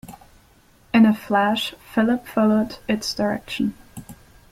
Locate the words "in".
0.95-1.05